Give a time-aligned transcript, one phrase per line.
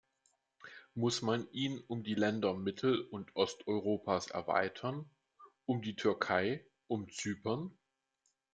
[0.95, 5.07] Muss man ihn um die Länder Mittel- und Osteuropas erweitern,
[5.67, 7.77] um die Türkei, um Zypern?